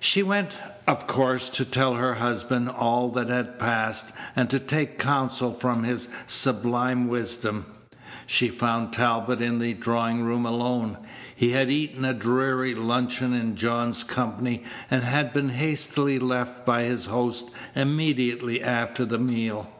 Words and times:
She 0.00 0.22
went, 0.22 0.50
of 0.86 1.06
course, 1.06 1.48
to 1.48 1.64
tell 1.64 1.94
her 1.94 2.16
husband 2.16 2.68
all 2.68 3.08
that 3.12 3.28
had 3.28 3.58
passed, 3.58 4.12
and 4.36 4.50
to 4.50 4.58
take 4.58 4.98
counsel 4.98 5.54
from 5.54 5.84
his 5.84 6.08
sublime 6.26 7.08
wisdom. 7.08 7.64
She 8.26 8.48
found 8.48 8.92
Talbot 8.92 9.40
in 9.40 9.60
the 9.60 9.72
drawing 9.72 10.24
room 10.24 10.42
Page 10.44 10.52
175 10.52 10.60
alone; 11.00 11.06
he 11.34 11.52
had 11.52 11.70
eaten 11.70 12.04
a 12.04 12.12
dreary 12.12 12.74
luncheon 12.74 13.32
in 13.32 13.56
John's 13.56 14.04
company, 14.04 14.62
and 14.90 15.04
had 15.04 15.32
been 15.32 15.48
hastily 15.48 16.18
left 16.18 16.66
by 16.66 16.82
his 16.82 17.06
host 17.06 17.50
immediately 17.74 18.60
after 18.62 19.06
the 19.06 19.16
meal. 19.18 19.70